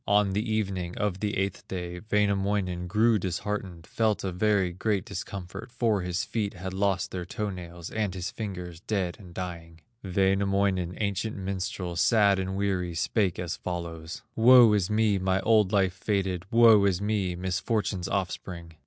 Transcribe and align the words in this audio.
On 0.07 0.33
the 0.33 0.51
evening 0.51 0.97
of 0.97 1.19
the 1.19 1.37
eighth 1.37 1.67
day, 1.67 2.01
Wainamoinen 2.09 2.87
grew 2.87 3.19
disheartened, 3.19 3.85
Felt 3.85 4.23
a 4.23 4.31
very 4.31 4.73
great 4.73 5.05
discomfort, 5.05 5.71
For 5.71 6.01
his 6.01 6.23
feet 6.23 6.55
had 6.55 6.73
lost 6.73 7.11
their 7.11 7.23
toe 7.23 7.51
nails, 7.51 7.91
And 7.91 8.15
his 8.15 8.31
fingers 8.31 8.79
dead 8.79 9.17
and 9.19 9.31
dying. 9.31 9.81
Wainamoinen, 10.01 10.97
ancient 10.99 11.37
minstrel, 11.37 11.95
Sad 11.95 12.39
and 12.39 12.57
weary, 12.57 12.95
spake 12.95 13.37
as 13.37 13.57
follows: 13.57 14.23
"Woe 14.35 14.73
is 14.73 14.89
me, 14.89 15.19
my 15.19 15.39
old 15.41 15.71
life 15.71 15.93
fated! 15.93 16.45
Woe 16.49 16.83
is 16.85 16.99
me, 16.99 17.35
misfortune's 17.35 18.07
offspring! 18.07 18.73